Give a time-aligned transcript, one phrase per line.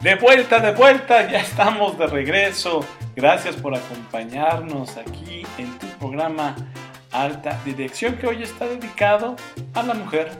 [0.00, 2.80] De vuelta, de vuelta, ya estamos de regreso.
[3.14, 6.56] Gracias por acompañarnos aquí en tu programa
[7.12, 9.36] Alta Dirección que hoy está dedicado
[9.74, 10.30] a la mujer,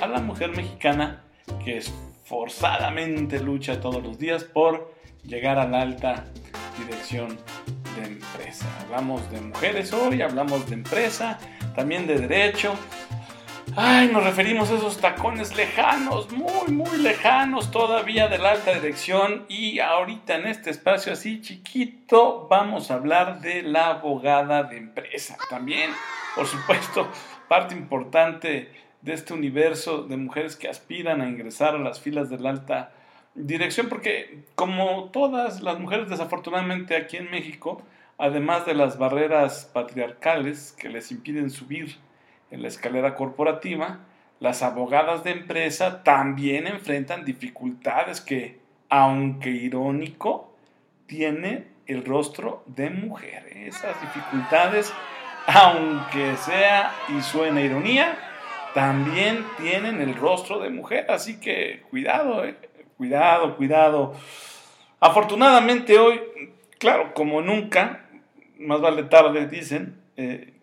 [0.00, 1.24] a la mujer mexicana
[1.64, 4.94] que esforzadamente lucha todos los días por
[5.24, 6.26] llegar a la alta
[6.78, 7.36] dirección
[7.96, 8.66] de empresa.
[8.84, 11.40] Hablamos de mujeres hoy, hablamos de empresa,
[11.74, 12.76] también de derecho,
[13.76, 19.44] Ay, nos referimos a esos tacones lejanos, muy, muy lejanos todavía de la alta dirección.
[19.48, 25.36] Y ahorita en este espacio así chiquito vamos a hablar de la abogada de empresa.
[25.48, 25.90] También,
[26.34, 27.08] por supuesto,
[27.48, 28.72] parte importante
[29.02, 32.92] de este universo de mujeres que aspiran a ingresar a las filas de la alta
[33.34, 33.88] dirección.
[33.88, 37.82] Porque como todas las mujeres desafortunadamente aquí en México,
[38.18, 41.96] además de las barreras patriarcales que les impiden subir
[42.50, 44.00] en la escalera corporativa,
[44.40, 50.54] las abogadas de empresa también enfrentan dificultades que, aunque irónico,
[51.06, 53.46] tiene el rostro de mujer.
[53.54, 54.92] Esas dificultades,
[55.46, 58.16] aunque sea y suena ironía,
[58.72, 61.10] también tienen el rostro de mujer.
[61.10, 62.56] Así que cuidado, eh,
[62.96, 64.14] cuidado, cuidado.
[65.00, 66.20] Afortunadamente hoy,
[66.78, 68.06] claro, como nunca,
[68.58, 70.54] más vale tarde, dicen, eh,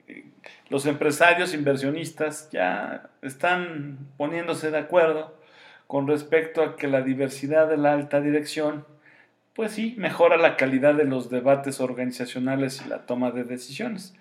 [0.69, 5.37] los empresarios inversionistas ya están poniéndose de acuerdo
[5.87, 8.85] con respecto a que la diversidad de la alta dirección,
[9.53, 14.13] pues sí, mejora la calidad de los debates organizacionales y la toma de decisiones.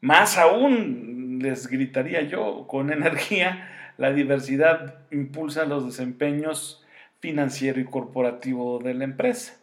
[0.00, 6.82] Más aún, les gritaría yo con energía, la diversidad impulsa los desempeños
[7.18, 9.58] financiero y corporativo de la empresa.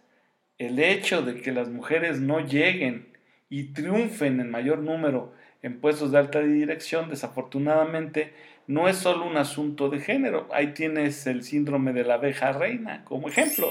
[0.60, 3.08] El hecho de que las mujeres no lleguen
[3.50, 8.34] y triunfen en mayor número en puestos de alta dirección, desafortunadamente,
[8.68, 10.48] no es solo un asunto de género.
[10.52, 13.68] Ahí tienes el síndrome de la abeja reina como ejemplo,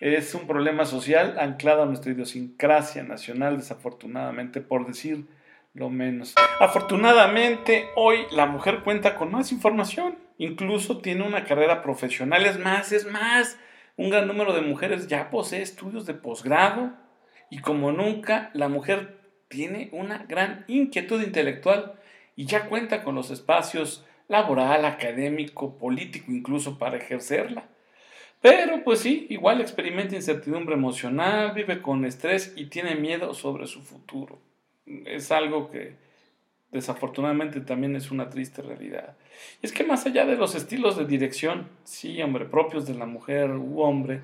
[0.00, 5.26] Es un problema social anclado a nuestra idiosincrasia nacional, desafortunadamente, por decir
[5.72, 6.34] lo menos.
[6.58, 12.44] Afortunadamente, hoy la mujer cuenta con más información, incluso tiene una carrera profesional.
[12.44, 13.58] Es más, es más,
[13.96, 16.92] un gran número de mujeres ya posee estudios de posgrado
[17.50, 19.15] y como nunca, la mujer
[19.48, 21.94] tiene una gran inquietud intelectual
[22.34, 27.68] y ya cuenta con los espacios laboral, académico, político incluso para ejercerla.
[28.42, 33.82] Pero pues sí, igual experimenta incertidumbre emocional, vive con estrés y tiene miedo sobre su
[33.82, 34.38] futuro.
[35.04, 35.94] Es algo que
[36.70, 39.16] desafortunadamente también es una triste realidad.
[39.62, 43.06] Y es que más allá de los estilos de dirección, sí, hombre, propios de la
[43.06, 44.20] mujer u hombre,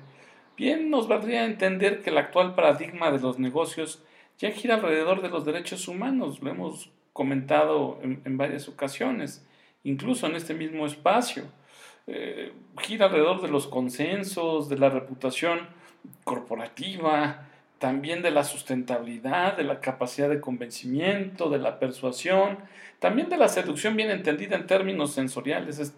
[0.55, 4.03] bien nos valdría entender que el actual paradigma de los negocios
[4.51, 9.45] gira alrededor de los derechos humanos, lo hemos comentado en, varias ocasiones,
[9.83, 11.43] incluso en este mismo espacio.
[12.07, 12.51] Eh,
[12.81, 15.59] gira alrededor de los consensos, de la reputación
[16.23, 22.57] corporativa, también de la sustentabilidad, de la capacidad de convencimiento, de la persuasión,
[22.99, 25.93] también de la seducción bien entendida en términos sensoriales.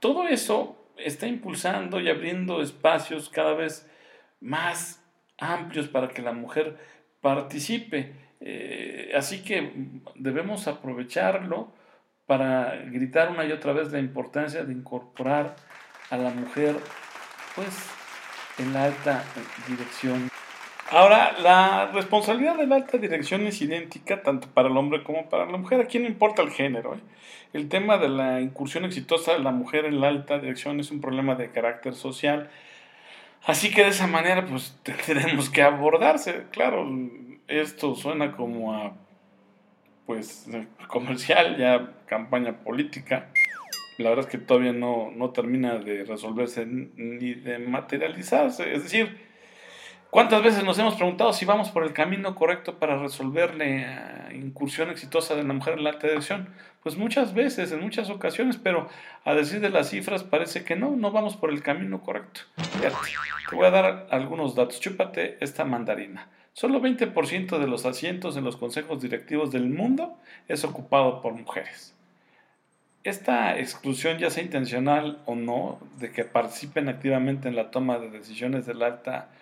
[0.00, 3.88] todo eso está impulsando y abriendo espacios cada vez
[4.40, 5.02] más
[5.38, 6.76] amplios para que la mujer
[7.24, 8.12] participe.
[8.42, 9.72] Eh, así que
[10.14, 11.72] debemos aprovecharlo
[12.26, 15.56] para gritar una y otra vez la importancia de incorporar
[16.10, 16.76] a la mujer
[17.54, 17.88] pues
[18.58, 19.24] en la alta
[19.66, 20.28] dirección.
[20.90, 25.46] Ahora, la responsabilidad de la alta dirección es idéntica tanto para el hombre como para
[25.46, 25.80] la mujer.
[25.80, 26.94] Aquí no importa el género.
[26.94, 27.00] ¿eh?
[27.54, 31.00] El tema de la incursión exitosa de la mujer en la alta dirección es un
[31.00, 32.50] problema de carácter social
[33.46, 36.44] Así que de esa manera, pues tenemos que abordarse.
[36.50, 36.88] Claro,
[37.46, 38.96] esto suena como a,
[40.06, 40.48] pues,
[40.88, 43.30] comercial, ya campaña política.
[43.98, 48.74] La verdad es que todavía no, no termina de resolverse ni de materializarse.
[48.74, 49.33] Es decir,
[50.14, 54.88] ¿Cuántas veces nos hemos preguntado si vamos por el camino correcto para resolverle a incursión
[54.88, 56.50] exitosa de la mujer en la alta dirección?
[56.84, 58.88] Pues muchas veces, en muchas ocasiones, pero
[59.24, 62.42] a decir de las cifras parece que no, no vamos por el camino correcto.
[63.50, 64.78] te voy a dar algunos datos.
[64.78, 66.28] Chúpate esta mandarina.
[66.52, 71.92] Solo 20% de los asientos en los consejos directivos del mundo es ocupado por mujeres.
[73.02, 78.10] Esta exclusión, ya sea intencional o no, de que participen activamente en la toma de
[78.10, 79.34] decisiones de la alta Dirección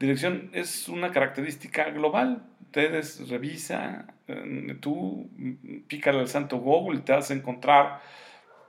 [0.00, 2.42] es una característica global.
[2.66, 5.28] Ustedes revisa, eh, tú
[5.86, 8.00] pícale al santo Google y te vas a encontrar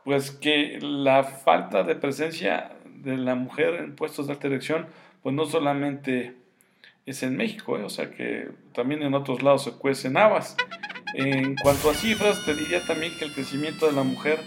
[0.03, 4.85] pues que la falta de presencia de la mujer en puestos de alta dirección
[5.23, 6.35] pues no solamente
[7.05, 10.55] es en México, eh, o sea que también en otros lados se cuecen habas.
[11.15, 14.39] En cuanto a cifras, te diría también que el crecimiento de la mujer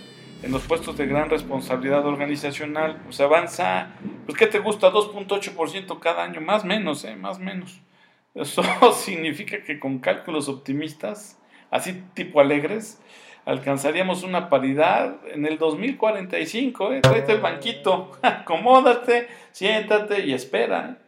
[0.43, 3.91] en los puestos de gran responsabilidad organizacional, pues avanza,
[4.29, 4.93] pues ¿qué te gusta?
[4.93, 7.17] 2.8% cada año, más menos, ¿eh?
[7.17, 7.81] Más menos.
[8.35, 11.41] Eso significa que con cálculos optimistas,
[11.71, 13.01] así tipo alegres,
[13.47, 16.93] alcanzaríamos una paridad en el 2045.
[16.93, 17.01] ¿eh?
[17.01, 20.99] Tráete el banquito, acomódate, siéntate y espera.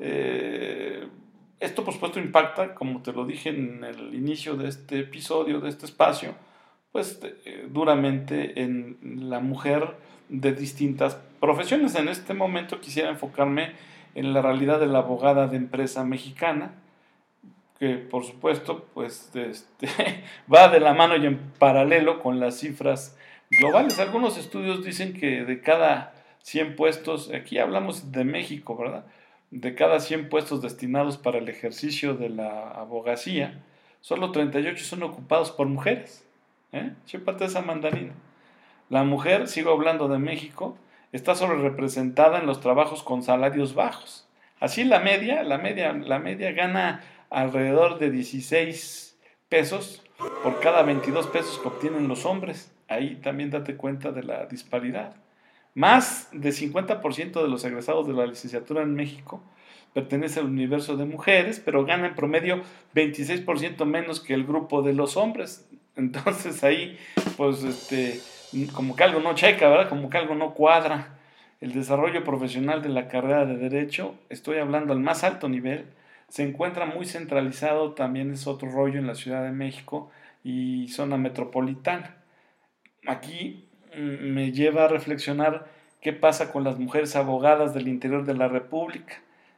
[0.00, 1.06] Eh,
[1.60, 5.68] esto, por supuesto, impacta, como te lo dije en el inicio de este episodio, de
[5.68, 6.34] este espacio,
[6.90, 8.98] pues eh, duramente en
[9.30, 9.94] la mujer
[10.28, 11.94] de distintas profesiones.
[11.94, 13.72] En este momento quisiera enfocarme
[14.14, 16.72] en la realidad de la abogada de empresa mexicana,
[17.78, 19.88] que por supuesto pues este,
[20.52, 23.16] va de la mano y en paralelo con las cifras
[23.50, 23.98] globales.
[23.98, 29.06] Algunos estudios dicen que de cada 100 puestos, aquí hablamos de México, ¿verdad?
[29.50, 33.62] De cada 100 puestos destinados para el ejercicio de la abogacía,
[34.00, 36.26] solo 38 son ocupados por mujeres.
[36.72, 36.92] ¿Eh?
[37.06, 38.12] Chúpate esa mandarina.
[38.94, 40.78] La mujer, sigo hablando de México,
[41.10, 44.28] está sobre representada en los trabajos con salarios bajos.
[44.60, 49.18] Así la media, la media, la media gana alrededor de 16
[49.48, 50.00] pesos
[50.44, 52.72] por cada 22 pesos que obtienen los hombres.
[52.86, 55.16] Ahí también date cuenta de la disparidad.
[55.74, 59.42] Más de 50% de los egresados de la licenciatura en México
[59.92, 62.62] pertenece al universo de mujeres, pero gana en promedio
[62.94, 65.68] 26% menos que el grupo de los hombres.
[65.96, 66.96] Entonces ahí,
[67.36, 68.20] pues, este,
[68.72, 69.88] como que algo no checa, ¿verdad?
[69.88, 71.18] Como que algo no cuadra.
[71.60, 75.86] El desarrollo profesional de la carrera de Derecho, estoy hablando al más alto nivel,
[76.28, 80.10] se encuentra muy centralizado, también es otro rollo en la Ciudad de México
[80.42, 82.16] y zona metropolitana.
[83.06, 83.66] Aquí
[83.96, 85.66] mm, me lleva a reflexionar
[86.00, 89.14] qué pasa con las mujeres abogadas del interior de la República.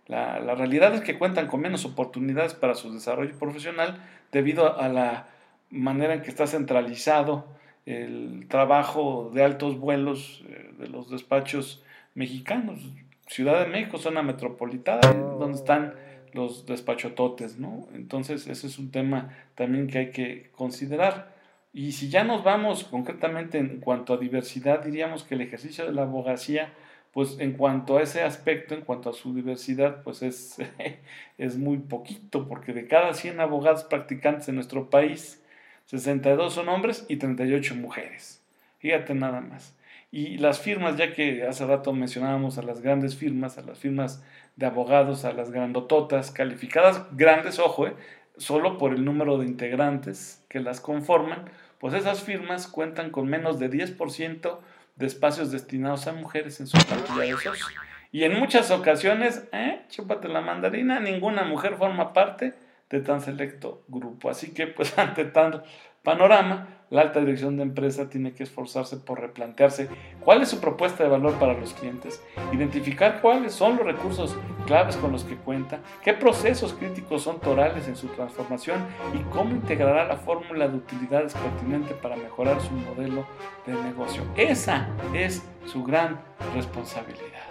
[0.06, 4.00] La, la, realidad es que cuentan con menos oportunidades para su desarrollo profesional
[4.30, 5.26] debido a la
[5.70, 7.46] manera en que está centralizado
[7.86, 11.82] el trabajo de altos vuelos eh, de los despachos
[12.14, 12.80] mexicanos.
[13.28, 15.94] Ciudad de México, zona metropolitana, donde están
[16.32, 17.88] los despachototes, ¿no?
[17.94, 21.34] Entonces, ese es un tema también que hay que considerar.
[21.72, 25.92] Y si ya nos vamos concretamente en cuanto a diversidad, diríamos que el ejercicio de
[25.92, 26.72] la abogacía,
[27.12, 30.56] pues en cuanto a ese aspecto, en cuanto a su diversidad, pues es,
[31.38, 35.42] es muy poquito, porque de cada 100 abogados practicantes en nuestro país,
[35.86, 38.42] 62 son hombres y 38 mujeres.
[38.78, 39.74] Fíjate nada más.
[40.10, 44.22] Y las firmas, ya que hace rato mencionábamos a las grandes firmas, a las firmas
[44.56, 47.94] de abogados, a las grandototas, calificadas grandes, ojo, eh,
[48.36, 53.58] solo por el número de integrantes que las conforman, pues esas firmas cuentan con menos
[53.58, 54.60] de 10%
[54.96, 57.74] de espacios destinados a mujeres en su plantilla de socios.
[58.12, 62.54] Y en muchas ocasiones, eh, chúpate la mandarina, ninguna mujer forma parte
[62.90, 64.30] de tan selecto grupo.
[64.30, 65.64] Así que, pues, ante tal
[66.02, 69.88] panorama, la alta dirección de empresa tiene que esforzarse por replantearse
[70.20, 72.22] cuál es su propuesta de valor para los clientes,
[72.52, 77.88] identificar cuáles son los recursos claves con los que cuenta, qué procesos críticos son torales
[77.88, 83.26] en su transformación y cómo integrará la fórmula de utilidades pertinente para mejorar su modelo
[83.66, 84.22] de negocio.
[84.36, 86.20] Esa es su gran
[86.54, 87.46] responsabilidad.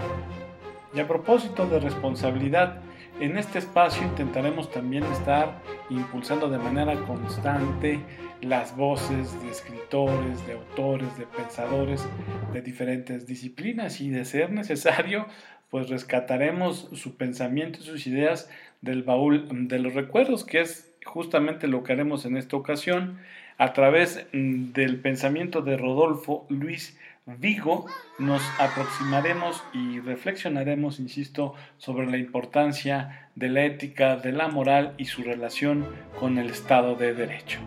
[0.94, 2.80] Y a propósito de responsabilidad,
[3.20, 8.00] en este espacio intentaremos también estar impulsando de manera constante
[8.42, 12.06] las voces de escritores, de autores, de pensadores
[12.54, 15.28] de diferentes disciplinas y de ser necesario,
[15.70, 18.50] pues rescataremos su pensamiento y sus ideas
[18.82, 23.20] del baúl de los recuerdos, que es justamente lo que haremos en esta ocasión
[23.58, 27.88] a través mm, del pensamiento de Rodolfo Luis Vigo,
[28.20, 35.06] nos aproximaremos y reflexionaremos, insisto, sobre la importancia de la ética, de la moral y
[35.06, 35.88] su relación
[36.20, 37.62] con el Estado de Derecho.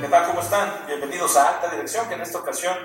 [0.00, 0.26] ¿Qué tal?
[0.28, 0.70] ¿Cómo están?
[0.86, 2.78] Bienvenidos a Alta Dirección, que en esta ocasión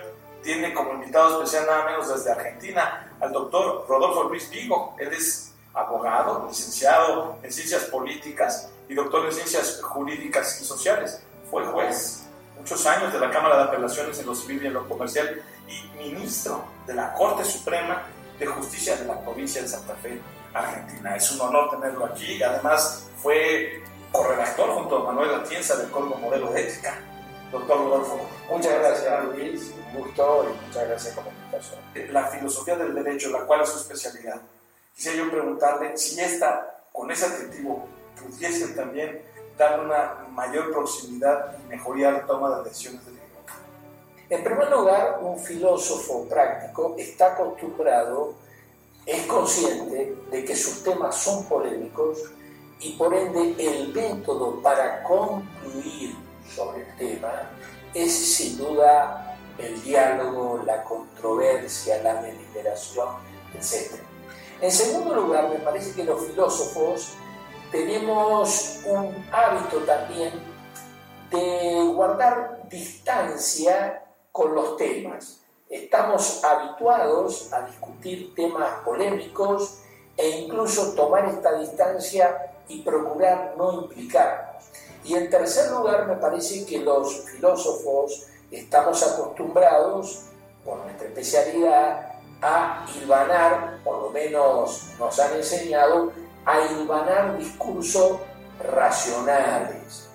[0.43, 4.93] tiene como invitado especial nada menos desde Argentina al doctor Rodolfo Luis Vigo.
[5.00, 11.22] Él es abogado, licenciado en ciencias políticas y doctor en ciencias jurídicas y sociales.
[11.50, 12.24] Fue juez
[12.58, 15.98] muchos años de la Cámara de Apelaciones en lo civil y en lo comercial y
[15.98, 18.04] ministro de la Corte Suprema
[18.40, 20.20] de Justicia de la provincia de Santa Fe
[20.54, 21.16] Argentina.
[21.16, 22.42] Es un honor tenerlo aquí.
[22.42, 27.00] Además, fue corredactor junto a Manuel Atienza del Código Modelo de Ética.
[27.52, 28.20] Doctor Rodolfo.
[28.50, 29.74] Muchas gracias, Luis.
[29.94, 31.80] Un gusto y muchas gracias por la invitación.
[32.12, 34.42] La filosofía del derecho, la cual es su especialidad.
[34.96, 37.88] Quisiera yo preguntarle si esta, con ese adjetivo,
[38.22, 39.22] pudiese también
[39.58, 43.15] darle una mayor proximidad y mejoría la toma de decisiones del
[44.29, 48.36] En primer lugar, un filósofo práctico está acostumbrado
[49.05, 52.20] es consciente de que sus temas son polémicos
[52.79, 56.15] y por ende el método para concluir
[56.53, 57.50] sobre el tema
[57.93, 63.08] es sin duda el diálogo, la controversia, la deliberación,
[63.53, 63.93] etc.
[64.62, 67.13] En segundo lugar, me parece que los filósofos
[67.74, 70.32] tenemos un hábito también
[71.32, 75.42] de guardar distancia con los temas.
[75.68, 79.80] Estamos habituados a discutir temas polémicos
[80.15, 84.65] e incluso tomar esta distancia y procurar no implicarnos.
[85.03, 90.25] Y en tercer lugar, me parece que los filósofos estamos acostumbrados,
[90.63, 96.12] por nuestra especialidad, a hilvanar, por lo menos nos han enseñado,
[96.45, 98.19] a hilvanar discursos
[98.59, 100.09] racionales,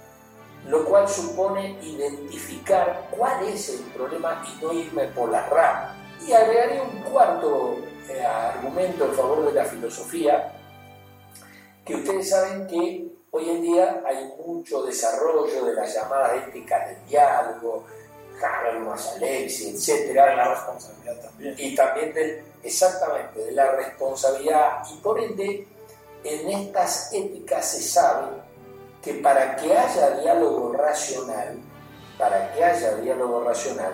[0.66, 5.96] lo cual supone identificar cuál es el problema y no irme por la rama.
[6.26, 10.52] Y agregaré un cuarto eh, argumento en favor de la filosofía,
[11.84, 17.06] que ustedes saben que hoy en día hay mucho desarrollo de las llamadas éticas del
[17.06, 17.84] diálogo,
[18.42, 21.54] Habermas, Alexi, etcétera, la responsabilidad también.
[21.58, 22.14] Y también
[22.62, 24.82] exactamente, de la responsabilidad.
[24.92, 25.66] Y por ende,
[26.24, 28.28] en estas éticas se sabe
[29.02, 31.58] que para que haya diálogo racional,
[32.18, 33.92] para que haya diálogo racional,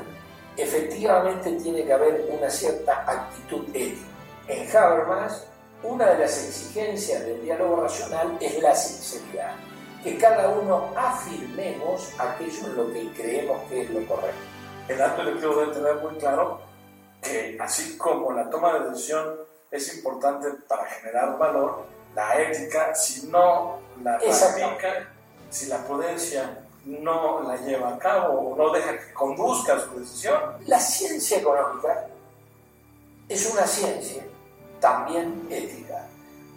[0.56, 4.08] efectivamente tiene que haber una cierta actitud ética.
[4.48, 5.46] En Habermas,
[5.82, 9.54] una de las exigencias del diálogo racional es la sinceridad,
[10.02, 14.40] que cada uno afirmemos aquello en lo que creemos que es lo correcto.
[14.88, 16.60] El acto electivo debe tener muy claro
[17.22, 19.34] que así como la toma de decisión
[19.70, 25.08] es importante para generar valor, la ética, si no la practica,
[25.50, 30.38] si la prudencia no la lleva a cabo o no deja que conduzca su decisión.
[30.66, 32.06] La ciencia económica
[33.28, 34.22] es una ciencia
[34.80, 36.06] también ética.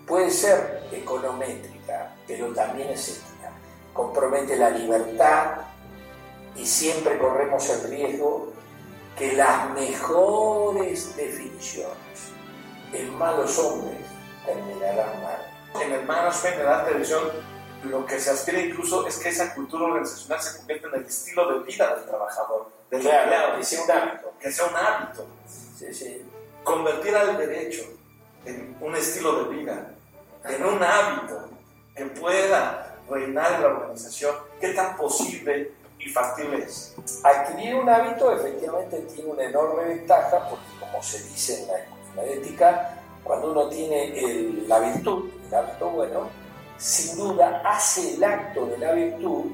[0.05, 3.51] Puede ser econométrica, pero también es ética.
[3.93, 5.61] Compromete la libertad
[6.55, 8.51] y siempre corremos el riesgo
[9.17, 12.31] que las mejores definiciones
[12.93, 14.06] en malos hombres
[14.47, 15.53] terminarán mal.
[15.81, 17.31] En el management de la televisión,
[17.83, 21.53] lo que se aspira incluso es que esa cultura organizacional se convierta en el estilo
[21.53, 24.33] de vida del trabajador, del empleado, que sea un hábito.
[24.39, 25.27] Que sea un hábito.
[26.63, 27.83] Convertir al derecho
[28.45, 29.91] en un estilo de vida,
[30.45, 31.49] en un hábito
[31.95, 34.35] que pueda reinar en la organización.
[34.59, 36.95] ¿Qué tan posible y factible es?
[37.23, 41.67] Adquirir un hábito efectivamente tiene una enorme ventaja porque, como se dice en
[42.15, 42.96] la, ética,
[43.27, 46.29] cuando uno tiene la virtud, el hábito bueno,
[46.77, 49.45] sin duda hace el acto de la virtud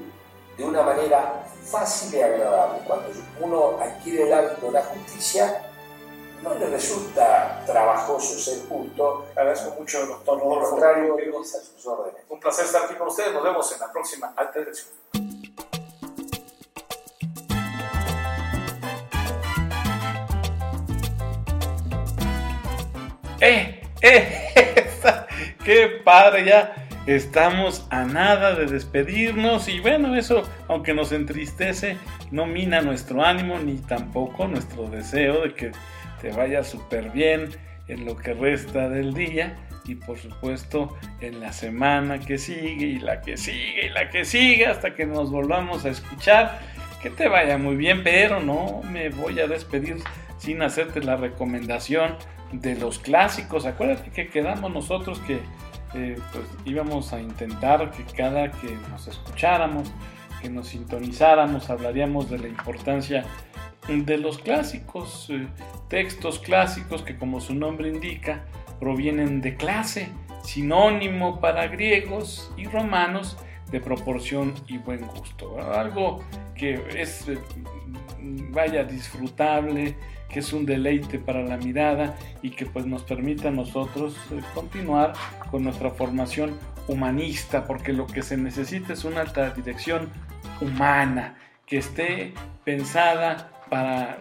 [0.56, 2.80] de una manera fácil y agradable.
[2.86, 3.08] Cuando
[3.40, 5.70] uno adquiere el hábito de la justicia,
[6.42, 9.26] no le resulta trabajoso ser justo.
[9.34, 10.76] Agradezco mucho, doctor Rodolfo.
[10.76, 12.22] a sus órdenes.
[12.28, 13.32] Un placer estar aquí con ustedes.
[13.32, 15.23] Nos vemos en la próxima alta dirección.
[23.44, 23.78] ¡Eh!
[24.00, 24.50] ¡Eh!
[25.64, 26.46] ¡Qué padre!
[26.46, 31.98] Ya estamos a nada de despedirnos y bueno, eso, aunque nos entristece,
[32.30, 35.72] no mina nuestro ánimo ni tampoco nuestro deseo de que
[36.22, 37.50] te vaya súper bien
[37.86, 42.98] en lo que resta del día y por supuesto en la semana que sigue y
[42.98, 46.60] la que sigue y la que sigue hasta que nos volvamos a escuchar.
[47.04, 49.98] Que te vaya muy bien, pero no me voy a despedir
[50.38, 52.16] sin hacerte la recomendación
[52.50, 53.66] de los clásicos.
[53.66, 55.40] Acuérdate que quedamos nosotros que
[55.92, 59.92] eh, pues íbamos a intentar que cada que nos escucháramos,
[60.40, 63.26] que nos sintonizáramos, hablaríamos de la importancia
[63.86, 65.46] de los clásicos, eh,
[65.88, 68.46] textos clásicos que como su nombre indica,
[68.80, 70.08] provienen de clase,
[70.42, 73.36] sinónimo para griegos y romanos
[73.70, 75.60] de proporción y buen gusto.
[75.72, 76.22] Algo
[76.54, 77.38] que es, eh,
[78.50, 79.96] vaya, disfrutable,
[80.28, 84.40] que es un deleite para la mirada y que pues nos permite a nosotros eh,
[84.54, 85.12] continuar
[85.50, 89.24] con nuestra formación humanista, porque lo que se necesita es una
[89.56, 90.10] dirección
[90.60, 94.18] humana, que esté pensada para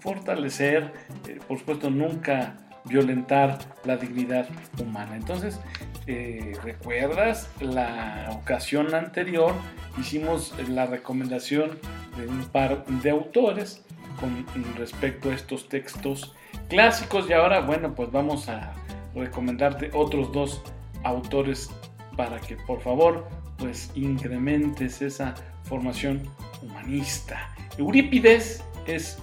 [0.00, 0.92] fortalecer,
[1.28, 2.56] eh, por supuesto, nunca
[2.88, 4.46] violentar la dignidad
[4.80, 5.16] humana.
[5.16, 5.60] Entonces,
[6.06, 9.52] eh, ¿recuerdas la ocasión anterior?
[9.98, 11.78] Hicimos la recomendación
[12.16, 13.82] de un par de autores
[14.20, 16.34] con respecto a estos textos
[16.68, 18.72] clásicos y ahora, bueno, pues vamos a
[19.14, 20.62] recomendarte otros dos
[21.04, 21.70] autores
[22.16, 23.28] para que por favor
[23.58, 26.22] pues incrementes esa formación
[26.62, 27.54] humanista.
[27.78, 29.18] Eurípides es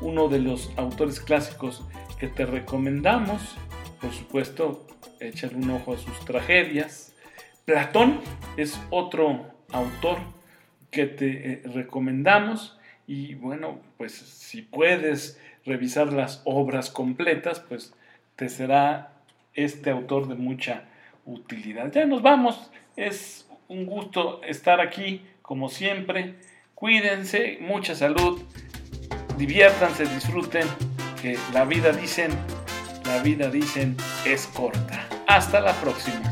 [0.00, 1.84] uno de los autores clásicos
[2.22, 3.56] que te recomendamos.
[4.00, 4.86] Por supuesto,
[5.18, 7.16] échale un ojo a sus tragedias,
[7.64, 8.20] Platón
[8.56, 10.18] es otro autor
[10.92, 17.92] que te eh, recomendamos y bueno, pues si puedes revisar las obras completas, pues
[18.36, 19.14] te será
[19.54, 20.84] este autor de mucha
[21.26, 21.90] utilidad.
[21.90, 26.36] Ya nos vamos, es un gusto estar aquí como siempre.
[26.76, 28.40] Cuídense, mucha salud,
[29.36, 30.68] diviértanse, disfruten,
[31.52, 32.32] la vida dicen,
[33.04, 35.06] la vida dicen es corta.
[35.26, 36.31] Hasta la próxima.